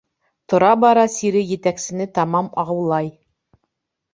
Тора-бара 0.53 1.03
сире 1.17 1.43
етәксене 1.49 2.07
тамам 2.17 2.51
ағыулай. 2.65 3.13